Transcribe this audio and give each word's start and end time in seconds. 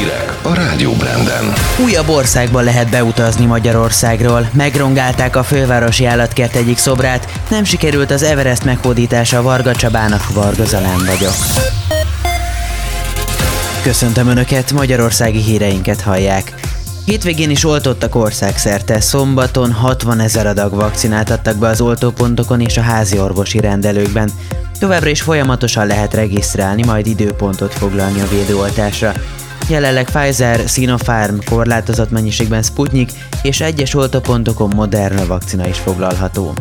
Hírek 0.00 0.38
a 0.42 0.54
Rádió 0.54 0.92
Branden. 0.92 1.52
Újabb 1.84 2.08
országba 2.08 2.60
lehet 2.60 2.90
beutazni 2.90 3.44
Magyarországról. 3.44 4.50
Megrongálták 4.52 5.36
a 5.36 5.42
fővárosi 5.42 6.04
állatkert 6.04 6.54
egyik 6.54 6.78
szobrát, 6.78 7.32
nem 7.50 7.64
sikerült 7.64 8.10
az 8.10 8.22
Everest 8.22 8.64
meghódítása 8.64 9.42
Varga 9.42 9.74
Csabának, 9.74 10.32
Varga 10.32 10.64
Zalán 10.64 10.98
vagyok. 11.06 11.34
Köszöntöm 13.82 14.28
Önöket, 14.28 14.72
magyarországi 14.72 15.40
híreinket 15.42 16.00
hallják. 16.00 16.54
Hétvégén 17.04 17.50
is 17.50 17.64
oltottak 17.64 18.14
országszerte, 18.14 19.00
szombaton 19.00 19.72
60 19.72 20.20
ezer 20.20 20.46
adag 20.46 20.74
vakcinát 20.74 21.30
adtak 21.30 21.56
be 21.56 21.68
az 21.68 21.80
oltópontokon 21.80 22.60
és 22.60 22.76
a 22.76 22.82
házi 22.82 23.18
orvosi 23.18 23.60
rendelőkben. 23.60 24.30
Továbbra 24.78 25.08
is 25.08 25.22
folyamatosan 25.22 25.86
lehet 25.86 26.14
regisztrálni, 26.14 26.84
majd 26.84 27.06
időpontot 27.06 27.74
foglalni 27.74 28.20
a 28.20 28.28
védőoltásra. 28.28 29.12
Jelenleg 29.70 30.04
Pfizer, 30.04 30.68
Sinopharm, 30.68 31.36
korlátozott 31.44 32.10
mennyiségben 32.10 32.62
Sputnik 32.62 33.10
és 33.42 33.60
egyes 33.60 33.94
oltópontokon 33.94 34.72
Moderna 34.74 35.26
vakcina 35.26 35.68
is 35.68 35.78
foglalható. 35.78 36.54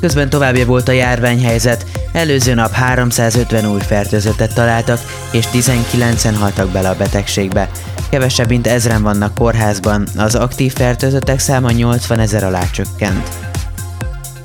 Közben 0.00 0.28
továbbja 0.30 0.66
volt 0.66 0.88
a 0.88 0.92
járványhelyzet, 0.92 1.86
előző 2.12 2.54
nap 2.54 2.72
350 2.72 3.66
új 3.66 3.80
fertőzöttet 3.80 4.54
találtak, 4.54 5.00
és 5.30 5.44
19-en 5.52 6.34
haltak 6.38 6.68
bele 6.68 6.88
a 6.88 6.96
betegségbe. 6.96 7.70
Kevesebb 8.10 8.48
mint 8.48 8.66
ezren 8.66 9.02
vannak 9.02 9.34
kórházban, 9.34 10.06
az 10.16 10.34
aktív 10.34 10.72
fertőzöttek 10.72 11.38
száma 11.38 11.70
80 11.70 12.18
ezer 12.18 12.44
alá 12.44 12.70
csökkent. 12.70 13.28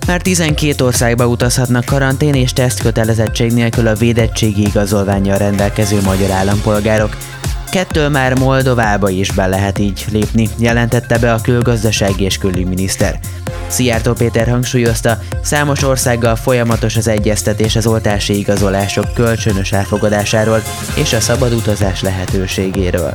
Már 0.08 0.22
12 0.22 0.84
országba 0.86 1.28
utazhatnak 1.28 1.86
karantén 1.86 2.34
és 2.34 2.54
tesztkötelezettség 2.54 3.52
nélkül 3.52 3.88
a 3.88 3.96
védettségi 3.96 4.62
igazolványjal 4.62 5.38
rendelkező 5.38 6.02
magyar 6.02 6.32
állampolgárok. 6.32 7.18
Kettől 7.76 8.10
már 8.10 8.40
Moldovába 8.40 9.10
is 9.10 9.32
be 9.32 9.48
lehet 9.48 9.80
így 9.80 10.06
lépni, 10.12 10.50
jelentette 10.58 11.18
be 11.18 11.34
a 11.34 11.42
külgazdasági 11.42 12.24
és 12.24 12.38
külügyminiszter. 12.38 13.20
Szijjártó 13.68 14.14
Péter 14.14 14.48
hangsúlyozta, 14.48 15.20
számos 15.44 15.84
országgal 15.84 16.36
folyamatos 16.36 16.96
az 16.96 17.08
egyeztetés 17.08 17.76
az 17.76 17.88
oltási 17.88 18.38
igazolások 18.38 19.14
kölcsönös 19.14 19.72
elfogadásáról 19.72 20.62
és 20.96 21.14
a 21.14 21.20
szabad 21.20 21.54
utazás 21.54 22.02
lehetőségéről. 22.02 23.14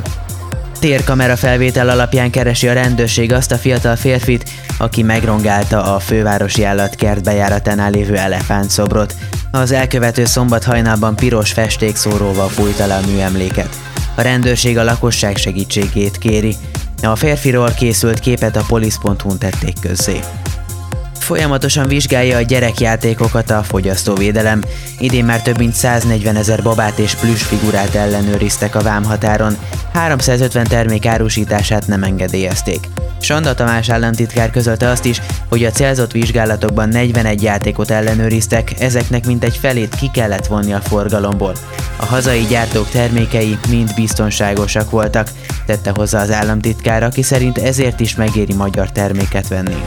Térkamera 0.81 1.37
felvétel 1.37 1.89
alapján 1.89 2.31
keresi 2.31 2.69
a 2.69 2.73
rendőrség 2.73 3.33
azt 3.33 3.53
a 3.53 3.59
fiatal 3.59 3.97
férfit, 3.97 4.51
aki 4.79 5.03
megrongálta 5.03 5.95
a 5.95 5.99
fővárosi 5.99 6.65
állatkert 6.65 7.23
bejáratánál 7.25 7.91
lévő 7.91 8.17
elefántszobrot. 8.17 9.15
Az 9.51 9.73
elkövető 9.73 10.25
szombat 10.25 10.65
hajnalban 10.65 11.17
piros 11.17 11.53
festékszóróval 11.53 12.49
fújta 12.49 12.87
le 12.87 12.95
a 12.95 13.06
műemléket. 13.06 13.90
A 14.21 14.23
rendőrség 14.23 14.79
a 14.79 14.85
lakosság 14.85 15.37
segítségét 15.37 16.19
kéri. 16.19 16.57
A 17.03 17.17
férfiról 17.17 17.71
készült 17.71 18.19
képet 18.19 18.57
a 18.57 18.65
polisz.hu-n 18.69 19.39
tették 19.39 19.75
közzé 19.81 20.21
folyamatosan 21.31 21.89
vizsgálja 21.89 22.37
a 22.37 22.43
gyerekjátékokat 22.43 23.51
a 23.51 23.62
fogyasztóvédelem. 23.62 24.62
Idén 24.99 25.25
már 25.25 25.43
több 25.43 25.59
mint 25.59 25.75
140 25.75 26.37
ezer 26.37 26.62
babát 26.62 26.99
és 26.99 27.15
plüss 27.15 27.43
figurát 27.43 27.95
ellenőriztek 27.95 28.75
a 28.75 28.83
vámhatáron, 28.83 29.57
350 29.93 30.67
termék 30.67 31.07
árusítását 31.07 31.87
nem 31.87 32.03
engedélyezték. 32.03 32.89
Sanda 33.21 33.55
Tamás 33.55 33.89
államtitkár 33.89 34.51
közölte 34.51 34.89
azt 34.89 35.05
is, 35.05 35.23
hogy 35.49 35.65
a 35.65 35.71
célzott 35.71 36.13
vizsgálatokban 36.13 36.89
41 36.89 37.43
játékot 37.43 37.91
ellenőriztek, 37.91 38.81
ezeknek 38.81 39.27
mintegy 39.27 39.57
felét 39.57 39.95
ki 39.95 40.11
kellett 40.12 40.47
vonni 40.47 40.73
a 40.73 40.81
forgalomból. 40.81 41.53
A 41.97 42.05
hazai 42.05 42.47
gyártók 42.49 42.89
termékei 42.89 43.59
mind 43.69 43.95
biztonságosak 43.95 44.91
voltak, 44.91 45.29
tette 45.67 45.93
hozzá 45.95 46.23
az 46.23 46.31
államtitkár, 46.31 47.03
aki 47.03 47.23
szerint 47.23 47.59
ezért 47.59 48.01
is 48.01 48.15
megéri 48.15 48.55
magyar 48.55 48.93
terméket 48.93 49.49
venni. 49.49 49.84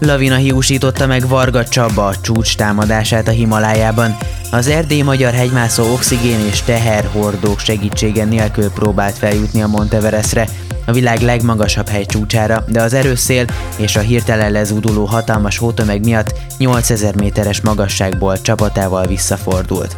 Lavina 0.00 0.36
hiúsította 0.36 1.06
meg 1.06 1.28
Varga 1.28 1.64
Csaba 1.64 2.06
a 2.06 2.16
csúcs 2.20 2.56
támadását 2.56 3.28
a 3.28 3.30
Himalájában. 3.30 4.16
Az 4.50 4.66
erdély 4.66 5.02
magyar 5.02 5.32
hegymászó 5.32 5.92
oxigén 5.92 6.40
és 6.50 6.62
teherhordók 6.62 7.58
segítsége 7.58 8.24
nélkül 8.24 8.70
próbált 8.70 9.18
feljutni 9.18 9.62
a 9.62 9.66
Monteverestre, 9.66 10.48
a 10.88 10.92
világ 10.92 11.20
legmagasabb 11.20 11.88
hegy 11.88 12.06
csúcsára, 12.06 12.64
de 12.68 12.82
az 12.82 12.92
erős 12.92 13.28
és 13.76 13.96
a 13.96 14.00
hirtelen 14.00 14.52
lezúduló 14.52 15.04
hatalmas 15.04 15.58
hótömeg 15.58 16.04
miatt 16.04 16.34
8000 16.58 17.14
méteres 17.16 17.60
magasságból 17.60 18.40
csapatával 18.40 19.06
visszafordult. 19.06 19.94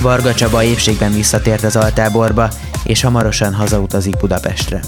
Varga 0.00 0.34
Csaba 0.34 0.62
épségben 0.62 1.12
visszatért 1.12 1.62
az 1.62 1.76
altáborba, 1.76 2.48
és 2.84 3.00
hamarosan 3.00 3.54
hazautazik 3.54 4.16
Budapestre. 4.16 4.80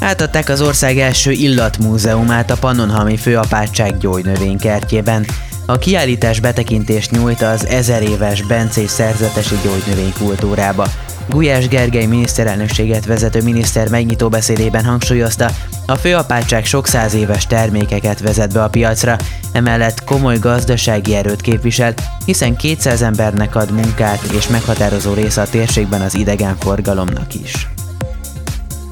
Átadták 0.00 0.48
az 0.48 0.60
ország 0.60 0.98
első 0.98 1.30
illatmúzeumát 1.30 2.50
a 2.50 2.56
Pannonhalmi 2.56 3.16
Főapátság 3.16 3.98
gyógynövénykertjében. 3.98 5.26
A 5.66 5.78
kiállítás 5.78 6.40
betekintést 6.40 7.10
nyújt 7.10 7.42
az 7.42 7.66
ezer 7.66 8.02
éves 8.02 8.42
Bencés 8.42 8.90
szerzetesi 8.90 9.54
gyógynövénykultúrába. 9.64 10.86
Gulyás 11.30 11.68
Gergely 11.68 12.06
miniszterelnökséget 12.06 13.06
vezető 13.06 13.42
miniszter 13.42 13.88
megnyitó 13.88 14.28
beszédében 14.28 14.84
hangsúlyozta, 14.84 15.50
a 15.86 15.96
főapátság 15.96 16.64
sok 16.64 16.86
száz 16.86 17.14
éves 17.14 17.46
termékeket 17.46 18.20
vezet 18.20 18.52
be 18.52 18.62
a 18.62 18.68
piacra, 18.68 19.16
emellett 19.52 20.04
komoly 20.04 20.38
gazdasági 20.38 21.14
erőt 21.14 21.40
képvisel, 21.40 21.94
hiszen 22.24 22.56
200 22.56 23.02
embernek 23.02 23.56
ad 23.56 23.70
munkát 23.70 24.22
és 24.22 24.48
meghatározó 24.48 25.12
része 25.12 25.40
a 25.40 25.48
térségben 25.48 26.00
az 26.00 26.14
idegenforgalomnak 26.14 27.34
is. 27.34 27.68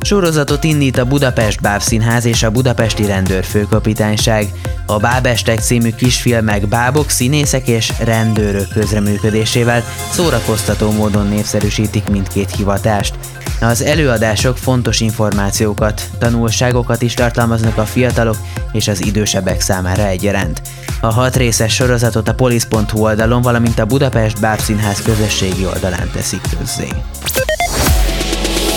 Sorozatot 0.08 0.64
indít 0.64 0.98
a 0.98 1.04
Budapest 1.04 1.60
Bábszínház 1.60 2.24
és 2.24 2.42
a 2.42 2.50
Budapesti 2.50 3.06
Rendőrfőkapitányság. 3.06 4.46
A 4.86 4.96
Bábestek 4.96 5.60
című 5.60 5.90
kisfilmek 5.90 6.68
bábok, 6.68 7.10
színészek 7.10 7.68
és 7.68 7.92
rendőrök 7.98 8.68
közreműködésével 8.68 9.84
szórakoztató 10.10 10.90
módon 10.90 11.26
népszerűsítik 11.26 12.08
mindkét 12.08 12.50
hivatást. 12.56 13.14
Az 13.60 13.82
előadások 13.82 14.56
fontos 14.56 15.00
információkat, 15.00 16.02
tanulságokat 16.18 17.02
is 17.02 17.14
tartalmaznak 17.14 17.76
a 17.76 17.84
fiatalok 17.84 18.36
és 18.72 18.88
az 18.88 19.04
idősebbek 19.04 19.60
számára 19.60 20.06
egyaránt. 20.06 20.62
A 21.00 21.12
hat 21.12 21.36
részes 21.36 21.74
sorozatot 21.74 22.28
a 22.28 22.34
polisz.hu 22.34 23.00
oldalon, 23.00 23.42
valamint 23.42 23.78
a 23.78 23.86
Budapest 23.86 24.40
Bábszínház 24.40 25.02
közösségi 25.02 25.66
oldalán 25.66 26.10
teszik 26.12 26.42
közzé. 26.58 26.88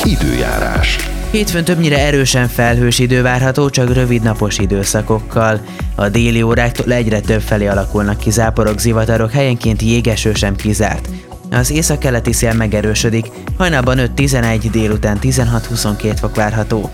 Időjárás. 0.04 1.11
Hétfőn 1.32 1.64
többnyire 1.64 2.00
erősen 2.00 2.48
felhős 2.48 3.00
idő 3.00 3.22
várható, 3.22 3.70
csak 3.70 3.94
rövid 3.94 4.22
napos 4.22 4.58
időszakokkal. 4.58 5.62
A 5.96 6.10
déli 6.10 6.42
óráktól 6.42 6.94
egyre 6.94 7.20
több 7.20 7.42
felé 7.42 7.68
alakulnak 7.68 8.18
ki 8.18 8.32
záporok, 8.32 8.80
zivatarok, 8.80 9.32
helyenként 9.32 9.82
jégeső 9.82 10.34
sem 10.34 10.56
kizárt. 10.56 11.10
Az 11.52 11.72
északkeleti 11.72 12.34
szél 12.34 12.54
megerősödik, 12.54 13.26
hajnalban 13.58 13.98
5-11, 14.16 14.68
délután 14.72 15.18
16-22 15.22 16.16
fok 16.20 16.36
várható. 16.36 16.90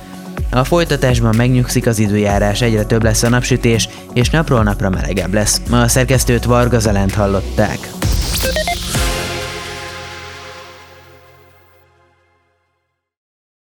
A 0.51 0.63
folytatásban 0.63 1.35
megnyugszik 1.35 1.87
az 1.87 1.99
időjárás, 1.99 2.61
egyre 2.61 2.83
több 2.83 3.03
lesz 3.03 3.23
a 3.23 3.29
napsütés, 3.29 3.89
és 4.13 4.29
napról 4.29 4.63
napra 4.63 4.89
melegebb 4.89 5.33
lesz. 5.33 5.61
A 5.71 5.87
szerkesztőt 5.87 6.43
Varga 6.43 6.79
Zalent 6.79 7.13
hallották. 7.13 7.96